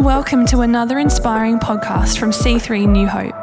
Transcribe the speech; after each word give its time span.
and 0.00 0.06
welcome 0.06 0.46
to 0.46 0.60
another 0.60 0.98
inspiring 0.98 1.58
podcast 1.58 2.16
from 2.16 2.30
C3 2.30 2.88
New 2.88 3.06
Hope. 3.06 3.34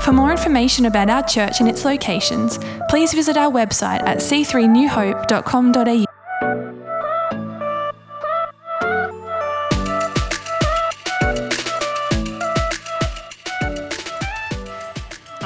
For 0.00 0.10
more 0.10 0.30
information 0.30 0.86
about 0.86 1.10
our 1.10 1.22
church 1.22 1.60
and 1.60 1.68
its 1.68 1.84
locations, 1.84 2.58
please 2.88 3.12
visit 3.12 3.36
our 3.36 3.52
website 3.52 4.02
at 4.04 4.18
c3newhope.com.au. 4.18 6.06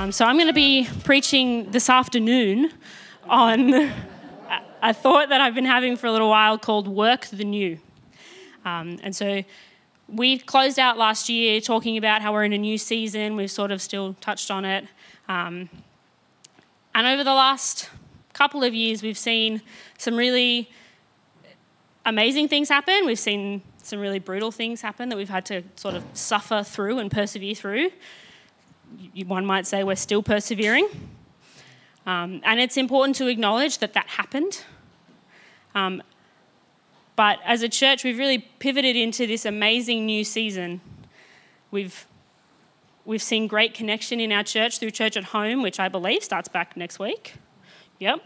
Um, 0.00 0.12
so 0.12 0.24
I'm 0.24 0.36
going 0.36 0.46
to 0.46 0.52
be 0.52 0.86
preaching 1.02 1.72
this 1.72 1.90
afternoon 1.90 2.70
on 3.28 3.74
a- 4.80 4.94
thought 4.94 5.30
that 5.30 5.40
I've 5.40 5.56
been 5.56 5.64
having 5.64 5.96
for 5.96 6.06
a 6.06 6.12
little 6.12 6.30
while 6.30 6.56
called 6.56 6.86
work 6.86 7.26
the 7.26 7.42
new. 7.42 7.80
Um, 8.64 9.00
and 9.02 9.16
so 9.16 9.42
we 10.12 10.38
closed 10.38 10.78
out 10.78 10.98
last 10.98 11.28
year 11.28 11.60
talking 11.60 11.96
about 11.96 12.22
how 12.22 12.32
we're 12.32 12.44
in 12.44 12.52
a 12.52 12.58
new 12.58 12.78
season. 12.78 13.36
We've 13.36 13.50
sort 13.50 13.70
of 13.70 13.80
still 13.80 14.14
touched 14.20 14.50
on 14.50 14.64
it. 14.64 14.86
Um, 15.28 15.68
and 16.94 17.06
over 17.06 17.22
the 17.22 17.34
last 17.34 17.88
couple 18.32 18.64
of 18.64 18.74
years, 18.74 19.02
we've 19.02 19.18
seen 19.18 19.62
some 19.98 20.16
really 20.16 20.68
amazing 22.04 22.48
things 22.48 22.68
happen. 22.68 23.06
We've 23.06 23.18
seen 23.18 23.62
some 23.82 24.00
really 24.00 24.18
brutal 24.18 24.50
things 24.50 24.80
happen 24.80 25.08
that 25.08 25.16
we've 25.16 25.28
had 25.28 25.46
to 25.46 25.62
sort 25.76 25.94
of 25.94 26.04
suffer 26.12 26.62
through 26.62 26.98
and 26.98 27.10
persevere 27.10 27.54
through. 27.54 27.90
One 29.26 29.46
might 29.46 29.66
say 29.66 29.84
we're 29.84 29.96
still 29.96 30.22
persevering. 30.22 30.88
Um, 32.06 32.40
and 32.44 32.58
it's 32.58 32.76
important 32.76 33.16
to 33.16 33.28
acknowledge 33.28 33.78
that 33.78 33.92
that 33.92 34.08
happened. 34.08 34.64
Um, 35.74 36.02
but 37.16 37.38
as 37.44 37.62
a 37.62 37.68
church, 37.68 38.04
we've 38.04 38.18
really 38.18 38.38
pivoted 38.38 38.96
into 38.96 39.26
this 39.26 39.44
amazing 39.44 40.06
new 40.06 40.24
season. 40.24 40.80
We've 41.70 42.06
we've 43.04 43.22
seen 43.22 43.46
great 43.46 43.74
connection 43.74 44.20
in 44.20 44.32
our 44.32 44.44
church 44.44 44.78
through 44.78 44.90
Church 44.90 45.16
at 45.16 45.24
Home, 45.24 45.62
which 45.62 45.80
I 45.80 45.88
believe 45.88 46.22
starts 46.22 46.48
back 46.48 46.76
next 46.76 46.98
week. 46.98 47.34
Yep. 47.98 48.22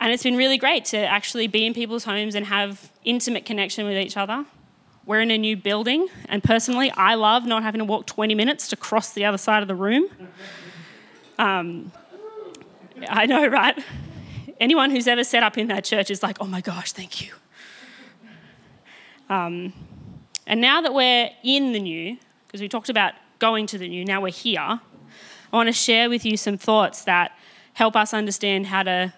And 0.00 0.12
it's 0.12 0.22
been 0.22 0.36
really 0.36 0.58
great 0.58 0.84
to 0.86 0.98
actually 0.98 1.46
be 1.46 1.66
in 1.66 1.74
people's 1.74 2.04
homes 2.04 2.34
and 2.34 2.46
have 2.46 2.92
intimate 3.04 3.46
connection 3.46 3.86
with 3.86 3.96
each 3.96 4.16
other. 4.16 4.44
We're 5.06 5.20
in 5.20 5.30
a 5.30 5.38
new 5.38 5.56
building, 5.56 6.08
and 6.28 6.42
personally, 6.42 6.90
I 6.90 7.14
love 7.14 7.44
not 7.44 7.62
having 7.62 7.80
to 7.80 7.84
walk 7.84 8.06
20 8.06 8.34
minutes 8.34 8.68
to 8.68 8.76
cross 8.76 9.12
the 9.12 9.26
other 9.26 9.36
side 9.36 9.62
of 9.62 9.68
the 9.68 9.74
room. 9.74 10.08
Um, 11.38 11.92
I 13.08 13.26
know, 13.26 13.46
right? 13.46 13.78
Anyone 14.60 14.90
who's 14.90 15.06
ever 15.06 15.24
set 15.24 15.42
up 15.42 15.58
in 15.58 15.68
that 15.68 15.84
church 15.84 16.10
is 16.10 16.22
like, 16.22 16.38
oh 16.40 16.46
my 16.46 16.60
gosh, 16.60 16.92
thank 16.92 17.20
you. 17.24 17.32
Um, 19.28 19.72
and 20.46 20.60
now 20.60 20.80
that 20.80 20.92
we're 20.92 21.30
in 21.42 21.72
the 21.72 21.80
new, 21.80 22.18
because 22.46 22.60
we 22.60 22.68
talked 22.68 22.88
about 22.88 23.14
going 23.38 23.66
to 23.68 23.78
the 23.78 23.88
new, 23.88 24.04
now 24.04 24.20
we're 24.20 24.28
here, 24.28 24.60
I 24.60 25.56
want 25.56 25.68
to 25.68 25.72
share 25.72 26.08
with 26.08 26.24
you 26.24 26.36
some 26.36 26.58
thoughts 26.58 27.04
that 27.04 27.36
help 27.74 27.96
us 27.96 28.12
understand 28.12 28.66
how 28.66 28.82
to 28.82 29.12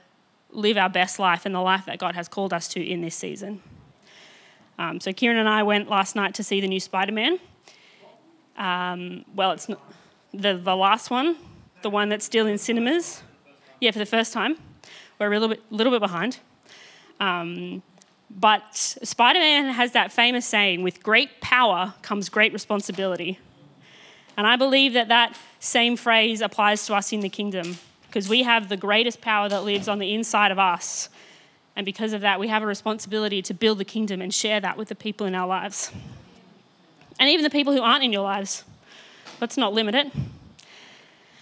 live 0.51 0.77
our 0.77 0.89
best 0.89 1.19
life 1.19 1.45
and 1.47 1.55
the 1.55 1.61
life 1.61 1.87
that 1.87 1.99
God 1.99 2.15
has 2.15 2.29
called 2.29 2.53
us 2.53 2.69
to 2.69 2.85
in 2.85 3.01
this 3.01 3.15
season. 3.15 3.63
Um, 4.79 5.01
so, 5.01 5.13
Kieran 5.13 5.39
and 5.39 5.49
I 5.49 5.63
went 5.63 5.89
last 5.89 6.15
night 6.17 6.35
to 6.35 6.43
see 6.43 6.61
the 6.61 6.69
new 6.69 6.81
Spider 6.81 7.13
Man. 7.13 7.39
Um, 8.59 9.25
well, 9.35 9.53
it's 9.53 9.69
not 9.69 9.81
the, 10.33 10.55
the 10.55 10.77
last 10.77 11.11
one, 11.11 11.37
the 11.83 11.91
one 11.91 12.09
that's 12.09 12.25
still 12.25 12.47
in 12.47 12.59
cinemas. 12.59 13.23
Yeah, 13.81 13.91
for 13.91 13.99
the 13.99 14.07
first 14.07 14.33
time. 14.33 14.57
We're 15.19 15.33
a 15.33 15.41
little 15.41 15.49
bit, 15.49 15.63
little 15.71 15.93
bit 15.93 16.01
behind. 16.01 16.39
Um, 17.21 17.83
but 18.31 18.75
Spider 18.75 19.39
Man 19.39 19.73
has 19.73 19.93
that 19.93 20.13
famous 20.13 20.45
saying 20.45 20.83
with 20.83 21.03
great 21.03 21.41
power 21.41 21.95
comes 22.03 22.29
great 22.29 22.53
responsibility. 22.53 23.39
And 24.37 24.47
I 24.47 24.57
believe 24.57 24.93
that 24.93 25.09
that 25.09 25.39
same 25.61 25.97
phrase 25.97 26.41
applies 26.41 26.85
to 26.87 26.95
us 26.95 27.13
in 27.13 27.21
the 27.21 27.29
kingdom 27.29 27.79
because 28.07 28.29
we 28.29 28.43
have 28.43 28.69
the 28.69 28.77
greatest 28.77 29.21
power 29.21 29.49
that 29.49 29.65
lives 29.65 29.89
on 29.89 29.99
the 29.99 30.13
inside 30.13 30.53
of 30.53 30.59
us. 30.59 31.09
And 31.75 31.85
because 31.85 32.13
of 32.13 32.23
that, 32.23 32.39
we 32.41 32.49
have 32.49 32.63
a 32.63 32.67
responsibility 32.67 33.43
to 33.43 33.55
build 33.55 33.79
the 33.79 33.85
kingdom 33.85 34.21
and 34.21 34.33
share 34.33 34.61
that 34.61 34.77
with 34.77 34.89
the 34.89 34.95
people 34.95 35.27
in 35.27 35.35
our 35.35 35.47
lives. 35.47 35.91
And 37.19 37.31
even 37.31 37.43
the 37.43 37.51
people 37.51 37.73
who 37.73 37.81
aren't 37.81 38.05
in 38.05 38.13
your 38.13 38.23
lives. 38.23 38.65
Let's 39.41 39.57
not 39.57 39.73
limit 39.73 39.95
it. 39.95 40.13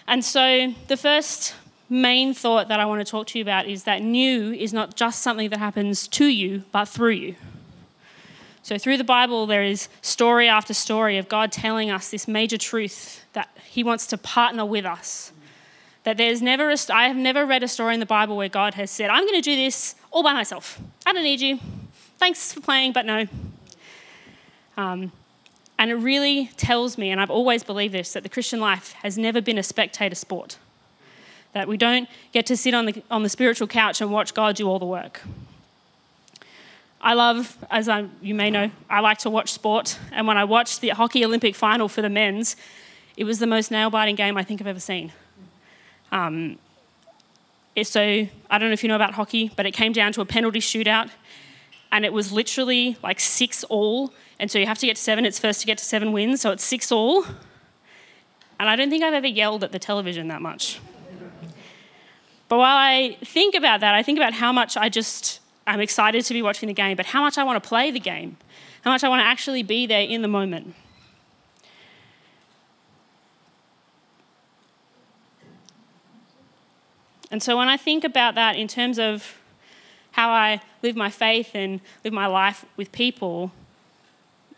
And 0.06 0.24
so, 0.24 0.74
the 0.88 0.96
first 0.96 1.54
main 1.94 2.34
thought 2.34 2.68
that 2.68 2.80
I 2.80 2.86
want 2.86 3.04
to 3.04 3.10
talk 3.10 3.28
to 3.28 3.38
you 3.38 3.42
about 3.42 3.66
is 3.66 3.84
that 3.84 4.02
new 4.02 4.52
is 4.52 4.72
not 4.72 4.96
just 4.96 5.22
something 5.22 5.48
that 5.50 5.58
happens 5.58 6.08
to 6.08 6.26
you, 6.26 6.64
but 6.72 6.86
through 6.86 7.12
you. 7.12 7.36
So, 8.62 8.78
through 8.78 8.96
the 8.96 9.04
Bible, 9.04 9.46
there 9.46 9.62
is 9.62 9.88
story 10.00 10.48
after 10.48 10.72
story 10.72 11.18
of 11.18 11.28
God 11.28 11.52
telling 11.52 11.90
us 11.90 12.10
this 12.10 12.26
major 12.26 12.56
truth 12.56 13.24
that 13.34 13.48
He 13.64 13.84
wants 13.84 14.06
to 14.08 14.18
partner 14.18 14.64
with 14.64 14.86
us. 14.86 15.32
That 16.04 16.16
there's 16.16 16.42
never, 16.42 16.70
a, 16.70 16.76
I 16.92 17.08
have 17.08 17.16
never 17.16 17.46
read 17.46 17.62
a 17.62 17.68
story 17.68 17.94
in 17.94 18.00
the 18.00 18.06
Bible 18.06 18.36
where 18.36 18.48
God 18.48 18.74
has 18.74 18.90
said, 18.90 19.10
I'm 19.10 19.24
going 19.24 19.40
to 19.40 19.50
do 19.50 19.56
this 19.56 19.94
all 20.10 20.22
by 20.22 20.32
myself. 20.32 20.80
I 21.06 21.12
don't 21.12 21.24
need 21.24 21.40
you. 21.40 21.58
Thanks 22.18 22.52
for 22.52 22.60
playing, 22.60 22.92
but 22.92 23.06
no. 23.06 23.26
Um, 24.76 25.12
and 25.78 25.90
it 25.90 25.96
really 25.96 26.50
tells 26.56 26.96
me, 26.96 27.10
and 27.10 27.20
I've 27.20 27.30
always 27.30 27.62
believed 27.62 27.94
this, 27.94 28.12
that 28.12 28.22
the 28.22 28.28
Christian 28.28 28.60
life 28.60 28.92
has 29.02 29.18
never 29.18 29.40
been 29.40 29.58
a 29.58 29.62
spectator 29.62 30.14
sport. 30.14 30.58
That 31.54 31.66
we 31.66 31.76
don't 31.76 32.08
get 32.32 32.46
to 32.46 32.56
sit 32.56 32.74
on 32.74 32.86
the, 32.86 33.02
on 33.10 33.22
the 33.22 33.28
spiritual 33.28 33.66
couch 33.66 34.00
and 34.00 34.10
watch 34.10 34.34
God 34.34 34.56
do 34.56 34.68
all 34.68 34.78
the 34.78 34.86
work. 34.86 35.22
I 37.00 37.14
love, 37.14 37.58
as 37.70 37.88
I, 37.88 38.06
you 38.22 38.34
may 38.34 38.50
know, 38.50 38.70
I 38.88 39.00
like 39.00 39.18
to 39.18 39.30
watch 39.30 39.52
sport. 39.52 39.98
And 40.10 40.26
when 40.26 40.36
I 40.36 40.44
watched 40.44 40.80
the 40.80 40.88
hockey 40.88 41.24
Olympic 41.24 41.54
final 41.54 41.88
for 41.88 42.02
the 42.02 42.08
men's, 42.08 42.56
it 43.16 43.24
was 43.24 43.38
the 43.38 43.46
most 43.46 43.70
nail 43.70 43.90
biting 43.90 44.16
game 44.16 44.36
I 44.36 44.42
think 44.42 44.60
I've 44.60 44.66
ever 44.66 44.80
seen. 44.80 45.12
Um, 46.10 46.58
so 47.82 48.00
I 48.00 48.58
don't 48.58 48.68
know 48.68 48.72
if 48.72 48.82
you 48.82 48.88
know 48.88 48.96
about 48.96 49.14
hockey, 49.14 49.50
but 49.54 49.66
it 49.66 49.72
came 49.72 49.92
down 49.92 50.12
to 50.14 50.20
a 50.22 50.24
penalty 50.24 50.60
shootout, 50.60 51.10
and 51.92 52.04
it 52.04 52.12
was 52.12 52.32
literally 52.32 52.96
like 53.02 53.20
six 53.20 53.64
all. 53.64 54.12
And 54.38 54.50
so 54.50 54.58
you 54.58 54.66
have 54.66 54.78
to 54.78 54.86
get 54.86 54.96
to 54.96 55.02
seven. 55.02 55.26
It's 55.26 55.38
first 55.38 55.60
to 55.60 55.66
get 55.66 55.78
to 55.78 55.84
seven 55.84 56.12
wins, 56.12 56.40
so 56.40 56.52
it's 56.52 56.64
six 56.64 56.90
all. 56.90 57.24
And 58.58 58.68
I 58.68 58.76
don't 58.76 58.90
think 58.90 59.04
I've 59.04 59.14
ever 59.14 59.26
yelled 59.26 59.62
at 59.62 59.72
the 59.72 59.78
television 59.78 60.28
that 60.28 60.40
much. 60.40 60.80
But 62.54 62.58
while 62.58 62.76
I 62.76 63.16
think 63.24 63.56
about 63.56 63.80
that, 63.80 63.96
I 63.96 64.04
think 64.04 64.16
about 64.16 64.32
how 64.32 64.52
much 64.52 64.76
I 64.76 64.88
just 64.88 65.40
I'm 65.66 65.80
excited 65.80 66.24
to 66.24 66.32
be 66.32 66.40
watching 66.40 66.68
the 66.68 66.72
game, 66.72 66.96
but 66.96 67.06
how 67.06 67.20
much 67.20 67.36
I 67.36 67.42
want 67.42 67.60
to 67.60 67.68
play 67.68 67.90
the 67.90 67.98
game, 67.98 68.36
how 68.82 68.92
much 68.92 69.02
I 69.02 69.08
want 69.08 69.22
to 69.22 69.26
actually 69.26 69.64
be 69.64 69.86
there 69.86 70.02
in 70.02 70.22
the 70.22 70.28
moment. 70.28 70.72
And 77.32 77.42
so 77.42 77.56
when 77.58 77.66
I 77.66 77.76
think 77.76 78.04
about 78.04 78.36
that 78.36 78.54
in 78.54 78.68
terms 78.68 79.00
of 79.00 79.40
how 80.12 80.30
I 80.30 80.60
live 80.80 80.94
my 80.94 81.10
faith 81.10 81.56
and 81.56 81.80
live 82.04 82.12
my 82.12 82.26
life 82.26 82.64
with 82.76 82.92
people, 82.92 83.50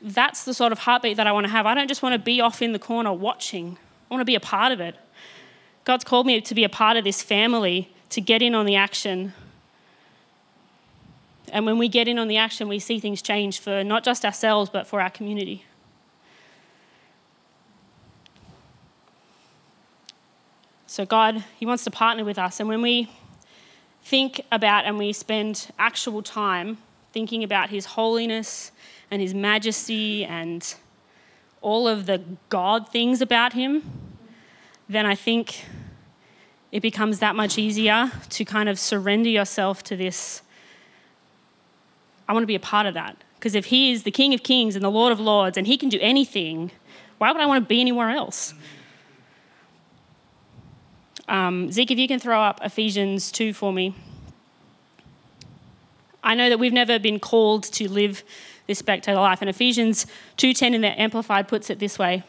that's 0.02 0.44
the 0.44 0.52
sort 0.52 0.70
of 0.70 0.80
heartbeat 0.80 1.16
that 1.16 1.26
I 1.26 1.32
want 1.32 1.46
to 1.46 1.50
have. 1.50 1.64
I 1.64 1.72
don't 1.72 1.88
just 1.88 2.02
want 2.02 2.12
to 2.12 2.18
be 2.18 2.42
off 2.42 2.60
in 2.60 2.72
the 2.72 2.78
corner 2.78 3.14
watching, 3.14 3.78
I 4.10 4.14
want 4.14 4.20
to 4.20 4.26
be 4.26 4.34
a 4.34 4.40
part 4.40 4.72
of 4.72 4.80
it. 4.80 4.96
God's 5.86 6.02
called 6.02 6.26
me 6.26 6.40
to 6.40 6.54
be 6.54 6.64
a 6.64 6.68
part 6.68 6.96
of 6.96 7.04
this 7.04 7.22
family, 7.22 7.88
to 8.10 8.20
get 8.20 8.42
in 8.42 8.56
on 8.56 8.66
the 8.66 8.74
action. 8.74 9.32
And 11.52 11.64
when 11.64 11.78
we 11.78 11.86
get 11.86 12.08
in 12.08 12.18
on 12.18 12.26
the 12.26 12.36
action, 12.36 12.66
we 12.66 12.80
see 12.80 12.98
things 12.98 13.22
change 13.22 13.60
for 13.60 13.84
not 13.84 14.02
just 14.02 14.24
ourselves, 14.24 14.68
but 14.68 14.88
for 14.88 15.00
our 15.00 15.10
community. 15.10 15.64
So, 20.88 21.06
God, 21.06 21.44
He 21.56 21.64
wants 21.64 21.84
to 21.84 21.90
partner 21.92 22.24
with 22.24 22.36
us. 22.36 22.58
And 22.58 22.68
when 22.68 22.82
we 22.82 23.08
think 24.02 24.40
about 24.50 24.86
and 24.86 24.98
we 24.98 25.12
spend 25.12 25.68
actual 25.78 26.20
time 26.20 26.78
thinking 27.12 27.44
about 27.44 27.70
His 27.70 27.86
holiness 27.86 28.72
and 29.08 29.22
His 29.22 29.34
majesty 29.34 30.24
and 30.24 30.74
all 31.60 31.86
of 31.86 32.06
the 32.06 32.24
God 32.48 32.88
things 32.88 33.20
about 33.20 33.52
Him, 33.52 33.84
then 34.88 35.06
I 35.06 35.14
think 35.14 35.64
it 36.72 36.80
becomes 36.80 37.18
that 37.20 37.36
much 37.36 37.58
easier 37.58 38.10
to 38.30 38.44
kind 38.44 38.68
of 38.68 38.78
surrender 38.78 39.28
yourself 39.28 39.82
to 39.84 39.96
this. 39.96 40.42
I 42.28 42.32
want 42.32 42.42
to 42.42 42.48
be 42.48 42.54
a 42.54 42.60
part 42.60 42.86
of 42.86 42.94
that. 42.94 43.16
Because 43.38 43.54
if 43.54 43.66
He 43.66 43.92
is 43.92 44.02
the 44.02 44.10
King 44.10 44.34
of 44.34 44.42
Kings 44.42 44.74
and 44.74 44.84
the 44.84 44.90
Lord 44.90 45.12
of 45.12 45.20
Lords 45.20 45.56
and 45.56 45.66
He 45.66 45.76
can 45.76 45.88
do 45.88 45.98
anything, 46.00 46.70
why 47.18 47.30
would 47.30 47.40
I 47.40 47.46
want 47.46 47.64
to 47.64 47.68
be 47.68 47.80
anywhere 47.80 48.10
else? 48.10 48.54
Um, 51.28 51.70
Zeke, 51.72 51.90
if 51.90 51.98
you 51.98 52.08
can 52.08 52.20
throw 52.20 52.40
up 52.40 52.60
Ephesians 52.62 53.32
2 53.32 53.52
for 53.52 53.72
me. 53.72 53.94
I 56.22 56.34
know 56.34 56.48
that 56.48 56.58
we've 56.58 56.72
never 56.72 56.98
been 56.98 57.20
called 57.20 57.64
to 57.64 57.88
live 57.88 58.24
this 58.66 58.80
spectator 58.80 59.18
life, 59.18 59.40
and 59.40 59.48
Ephesians 59.48 60.06
2:10 60.36 60.74
in 60.74 60.80
the 60.80 61.00
Amplified 61.00 61.46
puts 61.46 61.70
it 61.70 61.78
this 61.78 61.98
way: 61.98 62.24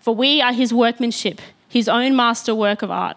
"For 0.00 0.14
we 0.14 0.40
are 0.40 0.52
His 0.52 0.72
workmanship, 0.72 1.40
His 1.68 1.88
own 1.88 2.14
masterwork 2.14 2.82
of 2.82 2.90
art, 2.90 3.16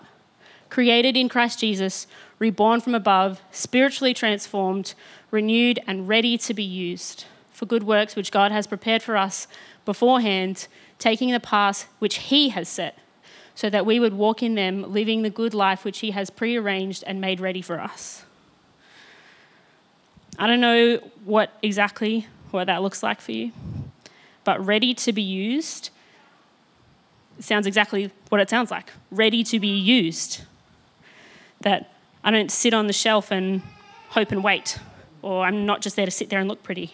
created 0.76 1.16
in 1.16 1.30
Christ 1.30 1.58
Jesus, 1.58 2.06
reborn 2.38 2.82
from 2.82 2.94
above, 2.94 3.40
spiritually 3.50 4.14
transformed, 4.14 4.94
renewed, 5.32 5.80
and 5.88 6.10
ready 6.10 6.38
to 6.40 6.54
be 6.54 6.66
used 6.66 7.24
for 7.54 7.66
good 7.66 7.84
works 7.84 8.18
which 8.18 8.30
God 8.30 8.52
has 8.52 8.68
prepared 8.68 9.02
for 9.02 9.16
us 9.16 9.48
beforehand, 9.86 10.68
taking 11.00 11.32
the 11.32 11.40
path 11.40 11.88
which 12.00 12.18
He 12.18 12.50
has 12.50 12.68
set, 12.68 12.98
so 13.56 13.70
that 13.70 13.86
we 13.86 14.02
would 14.02 14.16
walk 14.16 14.44
in 14.44 14.56
them, 14.56 14.92
living 14.92 15.22
the 15.22 15.30
good 15.30 15.54
life 15.54 15.86
which 15.86 16.00
He 16.00 16.12
has 16.12 16.30
prearranged 16.30 17.06
and 17.08 17.22
made 17.22 17.40
ready 17.40 17.62
for 17.62 17.80
us. 17.80 18.26
I 20.38 20.46
don't 20.46 20.60
know 20.60 20.98
what 21.24 21.54
exactly 21.64 22.28
what 22.52 22.68
that 22.68 22.82
looks 22.82 23.02
like 23.02 23.22
for 23.22 23.32
you, 23.32 23.54
but 24.44 24.60
ready 24.66 24.94
to 24.94 25.14
be 25.14 25.22
used 25.22 25.90
sounds 27.40 27.66
exactly 27.66 28.12
what 28.28 28.42
it 28.42 28.50
sounds 28.50 28.72
like 28.72 28.92
ready 29.10 29.42
to 29.46 29.58
be 29.58 29.70
used. 29.70 30.42
That 31.62 31.92
I 32.24 32.32
don't 32.32 32.52
sit 32.52 32.74
on 32.74 32.88
the 32.88 32.94
shelf 32.94 33.32
and 33.32 33.62
hope 34.10 34.32
and 34.32 34.44
wait, 34.44 34.80
or 35.22 35.46
I'm 35.46 35.66
not 35.66 35.82
just 35.82 35.96
there 35.96 36.06
to 36.06 36.12
sit 36.12 36.30
there 36.30 36.40
and 36.40 36.48
look 36.48 36.64
pretty. 36.64 36.94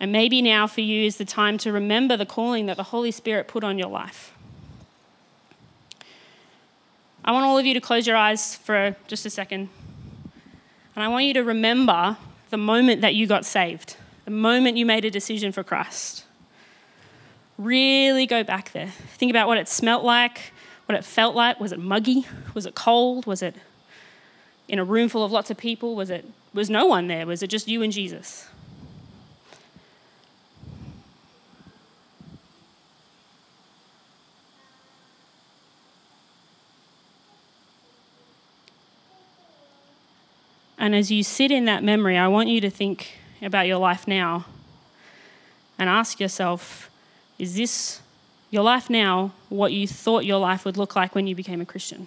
And 0.00 0.12
maybe 0.12 0.42
now 0.42 0.66
for 0.66 0.80
you 0.80 1.06
is 1.06 1.16
the 1.16 1.24
time 1.24 1.58
to 1.58 1.72
remember 1.72 2.16
the 2.16 2.26
calling 2.26 2.66
that 2.66 2.76
the 2.76 2.84
Holy 2.84 3.10
Spirit 3.10 3.48
put 3.48 3.64
on 3.64 3.78
your 3.78 3.88
life. 3.88 4.32
I 7.24 7.32
want 7.32 7.44
all 7.44 7.58
of 7.58 7.66
you 7.66 7.74
to 7.74 7.80
close 7.80 8.06
your 8.06 8.16
eyes 8.16 8.54
for 8.54 8.96
just 9.06 9.26
a 9.26 9.30
second. 9.30 9.68
And 10.94 11.04
I 11.04 11.08
want 11.08 11.26
you 11.26 11.34
to 11.34 11.44
remember 11.44 12.16
the 12.50 12.56
moment 12.56 13.02
that 13.02 13.14
you 13.14 13.26
got 13.26 13.44
saved, 13.44 13.96
the 14.24 14.30
moment 14.30 14.76
you 14.76 14.86
made 14.86 15.04
a 15.04 15.10
decision 15.10 15.52
for 15.52 15.62
Christ. 15.62 16.24
Really 17.58 18.24
go 18.26 18.44
back 18.44 18.72
there. 18.72 18.92
Think 19.16 19.30
about 19.30 19.48
what 19.48 19.58
it 19.58 19.68
smelt 19.68 20.04
like, 20.04 20.52
what 20.88 20.96
it 20.96 21.04
felt 21.04 21.36
like. 21.36 21.60
Was 21.60 21.72
it 21.72 21.78
muggy? 21.78 22.26
Was 22.54 22.64
it 22.64 22.74
cold? 22.74 23.26
Was 23.26 23.42
it 23.42 23.54
in 24.68 24.78
a 24.78 24.84
room 24.84 25.10
full 25.10 25.22
of 25.22 25.30
lots 25.30 25.50
of 25.50 25.58
people? 25.58 25.94
Was 25.94 26.08
it 26.08 26.24
was 26.54 26.70
no 26.70 26.86
one 26.86 27.08
there? 27.08 27.26
Was 27.26 27.42
it 27.42 27.48
just 27.48 27.68
you 27.68 27.82
and 27.82 27.92
Jesus? 27.92 28.48
And 40.78 40.94
as 40.94 41.10
you 41.10 41.22
sit 41.22 41.50
in 41.50 41.66
that 41.66 41.84
memory, 41.84 42.16
I 42.16 42.28
want 42.28 42.48
you 42.48 42.62
to 42.62 42.70
think 42.70 43.18
about 43.42 43.66
your 43.66 43.76
life 43.76 44.08
now 44.08 44.46
and 45.78 45.90
ask 45.90 46.18
yourself 46.18 46.88
is 47.38 47.56
this 47.56 48.00
your 48.50 48.62
life 48.62 48.88
now 48.88 49.32
what 49.48 49.72
you 49.72 49.86
thought 49.86 50.24
your 50.24 50.38
life 50.38 50.64
would 50.64 50.76
look 50.76 50.96
like 50.96 51.14
when 51.14 51.26
you 51.26 51.34
became 51.34 51.60
a 51.60 51.66
Christian? 51.66 52.06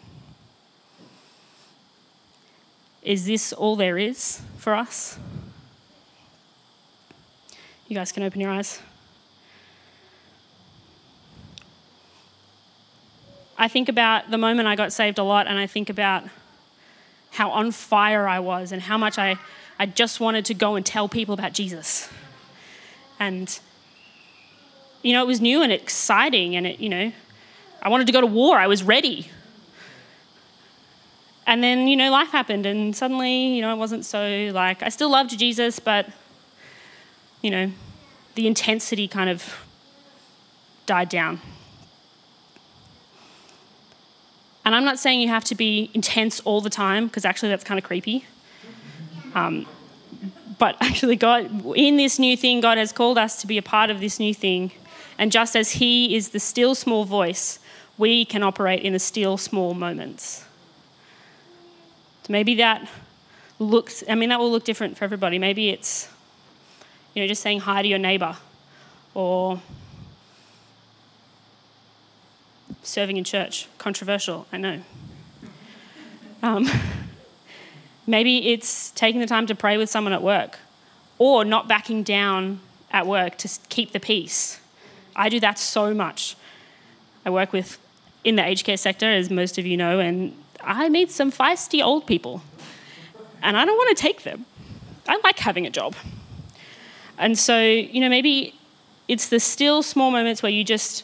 Is 3.02 3.26
this 3.26 3.52
all 3.52 3.76
there 3.76 3.98
is 3.98 4.42
for 4.58 4.76
us? 4.76 5.18
You 7.88 7.96
guys 7.96 8.12
can 8.12 8.24
open 8.24 8.40
your 8.40 8.52
eyes. 8.52 8.80
I 13.58 13.68
think 13.68 13.90
about 13.90 14.32
the 14.32 14.38
moment 14.38 14.68
I 14.68 14.76
got 14.76 14.92
saved 14.92 15.20
a 15.20 15.24
lot, 15.24 15.46
and 15.46 15.60
I 15.60 15.68
think 15.68 15.90
about 15.90 16.24
how 17.32 17.52
on 17.52 17.72
fire 17.72 18.28
I 18.28 18.40
was 18.40 18.72
and 18.72 18.82
how 18.82 18.98
much 18.98 19.18
I, 19.18 19.38
I 19.78 19.86
just 19.86 20.20
wanted 20.20 20.46
to 20.46 20.54
go 20.54 20.76
and 20.76 20.86
tell 20.86 21.08
people 21.08 21.34
about 21.34 21.54
Jesus. 21.54 22.10
And, 23.20 23.60
you 25.02 25.14
know, 25.14 25.24
it 25.24 25.28
was 25.28 25.42
new 25.42 25.62
and 25.62 25.72
exciting, 25.72 26.56
and 26.56 26.68
it, 26.68 26.80
you 26.80 26.90
know, 26.90 27.12
I 27.82 27.90
wanted 27.90 28.08
to 28.08 28.14
go 28.14 28.22
to 28.22 28.28
war, 28.28 28.58
I 28.58 28.68
was 28.68 28.84
ready. 28.84 29.30
And 31.48 31.64
then, 31.64 31.88
you 31.88 31.98
know, 31.98 32.12
life 32.12 32.30
happened, 32.30 32.66
and 32.66 32.96
suddenly, 32.96 33.56
you 33.56 33.62
know, 33.62 33.70
I 33.72 33.74
wasn't 33.74 34.06
so 34.06 34.52
like, 34.54 34.84
I 34.84 34.90
still 34.90 35.10
loved 35.10 35.38
Jesus, 35.38 35.80
but, 35.80 36.08
you 37.42 37.50
know, 37.50 37.72
the 38.36 38.48
intensity 38.48 39.08
kind 39.08 39.30
of 39.30 39.66
died 40.86 41.10
down. 41.10 41.42
And 44.64 44.76
I'm 44.76 44.86
not 44.86 45.00
saying 45.00 45.22
you 45.22 45.28
have 45.30 45.44
to 45.46 45.56
be 45.56 45.90
intense 45.94 46.40
all 46.42 46.62
the 46.62 46.70
time, 46.70 47.08
because 47.08 47.26
actually 47.26 47.50
that's 47.50 47.64
kind 47.64 47.80
of 47.80 47.84
creepy. 47.84 48.26
Um, 49.34 49.66
but 50.60 50.78
actually, 50.82 51.16
God, 51.16 51.66
in 51.76 51.98
this 51.98 52.20
new 52.20 52.38
thing, 52.38 52.62
God 52.62 52.78
has 52.78 52.92
called 52.92 53.18
us 53.18 53.42
to 53.42 53.48
be 53.48 53.58
a 53.58 53.64
part 53.64 53.90
of 53.90 54.00
this 54.00 54.20
new 54.20 54.34
thing. 54.34 54.72
And 55.18 55.32
just 55.32 55.56
as 55.56 55.72
He 55.74 56.16
is 56.16 56.30
the 56.30 56.40
still 56.40 56.76
small 56.76 57.06
voice, 57.06 57.60
we 57.98 58.26
can 58.26 58.44
operate 58.44 58.82
in 58.82 58.94
the 58.94 59.00
still 59.00 59.38
small 59.38 59.74
moments. 59.74 60.46
So 62.24 62.32
maybe 62.34 62.56
that 62.56 62.88
looks, 63.60 64.04
I 64.10 64.16
mean, 64.16 64.30
that 64.30 64.40
will 64.40 64.52
look 64.52 64.64
different 64.64 64.98
for 64.98 65.04
everybody. 65.04 65.38
Maybe 65.40 65.70
it's, 65.70 66.10
you 67.14 67.22
know, 67.22 67.28
just 67.28 67.42
saying 67.42 67.60
hi 67.62 67.82
to 67.82 67.88
your 67.88 68.00
neighbor 68.00 68.38
or 69.14 69.62
serving 72.84 73.18
in 73.18 73.24
church. 73.24 73.68
Controversial, 73.78 74.48
I 74.52 74.58
know. 74.58 74.82
Um, 76.44 76.68
maybe 78.08 78.52
it's 78.52 78.92
taking 78.92 79.20
the 79.20 79.28
time 79.28 79.48
to 79.48 79.56
pray 79.56 79.78
with 79.78 79.90
someone 79.90 80.14
at 80.14 80.24
work 80.24 80.60
or 81.18 81.46
not 81.46 81.68
backing 81.68 82.04
down 82.04 82.60
at 82.92 83.06
work 83.06 83.38
to 83.40 83.50
keep 83.70 83.92
the 83.92 84.00
peace. 84.00 84.61
I 85.16 85.30
do 85.30 85.40
that 85.40 85.60
so 85.60 85.94
much. 85.94 86.36
I 87.26 87.30
work 87.30 87.54
with 87.54 87.78
in 88.24 88.36
the 88.36 88.46
aged 88.46 88.66
care 88.66 88.78
sector, 88.78 89.06
as 89.06 89.30
most 89.30 89.58
of 89.58 89.66
you 89.66 89.78
know, 89.78 90.00
and 90.00 90.36
I 90.64 90.90
meet 90.90 91.12
some 91.12 91.32
feisty 91.32 91.84
old 91.84 92.06
people. 92.06 92.42
And 93.42 93.58
I 93.58 93.66
don't 93.66 93.78
want 93.78 93.98
to 93.98 94.02
take 94.02 94.24
them. 94.24 94.46
I 95.08 95.20
like 95.24 95.40
having 95.40 95.66
a 95.66 95.70
job. 95.70 95.96
And 97.18 97.38
so, 97.38 97.60
you 97.60 98.00
know, 98.00 98.10
maybe 98.10 98.54
it's 99.08 99.30
the 99.30 99.40
still 99.40 99.82
small 99.84 100.12
moments 100.12 100.44
where 100.44 100.52
you 100.52 100.64
just 100.64 101.04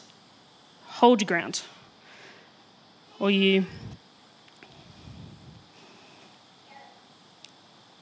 hold 0.86 1.20
your 1.20 1.26
ground. 1.26 1.62
Or 3.18 3.30
you. 3.30 3.66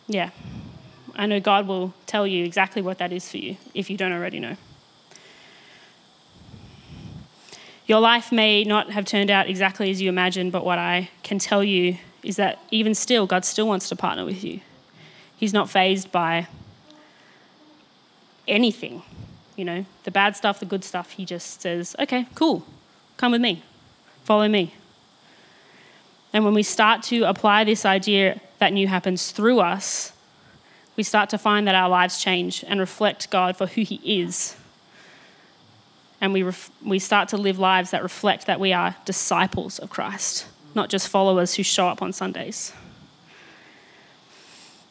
Yeah. 0.06 0.31
I 1.14 1.26
know 1.26 1.41
God 1.41 1.67
will 1.67 1.94
tell 2.06 2.26
you 2.26 2.44
exactly 2.44 2.82
what 2.82 2.99
that 2.99 3.12
is 3.12 3.31
for 3.31 3.38
you 3.38 3.56
if 3.73 3.88
you 3.88 3.97
don't 3.97 4.12
already 4.12 4.38
know. 4.38 4.56
Your 7.87 8.00
life 8.00 8.33
may 8.33 8.65
not 8.65 8.91
have 8.91 9.05
turned 9.05 9.31
out 9.31 9.49
exactly 9.49 9.91
as 9.91 10.03
you 10.03 10.09
imagined, 10.09 10.52
but 10.52 10.64
what 10.64 10.78
I 10.78 11.11
can 11.23 11.38
tell 11.38 11.62
you 11.62 11.99
is 12.23 12.37
that 12.37 12.61
even 12.71 12.95
still, 12.95 13.26
God 13.26 13.45
still 13.45 13.69
wants 13.69 13.88
to 13.88 13.97
partner 13.97 14.25
with 14.25 14.43
you. 14.43 14.61
He's 15.37 15.52
not 15.52 15.71
fazed 15.71 16.11
by 16.11 16.49
anything, 18.49 19.02
you 19.55 19.64
know, 19.64 19.85
the 20.05 20.11
bad 20.11 20.37
stuff, 20.37 20.59
the 20.59 20.66
good 20.66 20.83
stuff. 20.83 21.12
He 21.12 21.25
just 21.25 21.61
says, 21.61 21.95
okay, 22.00 22.26
cool, 22.35 22.66
Come 23.16 23.33
with 23.33 23.40
me, 23.40 23.62
follow 24.25 24.49
me. 24.49 24.75
And 26.33 26.45
when 26.45 26.52
we 26.52 26.62
start 26.62 27.02
to 27.05 27.23
apply 27.23 27.64
this 27.64 27.87
idea 27.87 28.40
that 28.59 28.73
new 28.73 28.88
happens 28.88 29.31
through 29.31 29.61
us, 29.61 30.12
we 30.97 31.02
start 31.02 31.31
to 31.31 31.38
find 31.38 31.66
that 31.66 31.75
our 31.75 31.88
lives 31.88 32.23
change 32.23 32.64
and 32.69 32.78
reflect 32.78 33.31
God 33.31 33.57
for 33.57 33.66
who 33.66 33.83
He 33.83 34.00
is. 34.05 34.57
And 36.20 36.32
we, 36.32 36.42
ref- 36.42 36.70
we 36.85 36.99
start 36.99 37.28
to 37.30 37.37
live 37.37 37.58
lives 37.58 37.90
that 37.90 38.02
reflect 38.02 38.46
that 38.46 38.58
we 38.58 38.73
are 38.73 38.96
disciples 39.04 39.78
of 39.78 39.90
Christ, 39.90 40.46
not 40.75 40.88
just 40.88 41.08
followers 41.08 41.54
who 41.54 41.62
show 41.62 41.88
up 41.88 42.00
on 42.00 42.12
Sundays. 42.12 42.73